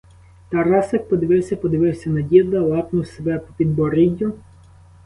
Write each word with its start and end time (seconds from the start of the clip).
Тарасик 0.49 1.09
подивився, 1.09 1.55
подивився 1.55 2.09
на 2.09 2.21
діда, 2.21 2.61
лапнув 2.61 3.07
себе 3.07 3.39
по 3.39 3.53
підборіддю. 3.53 4.33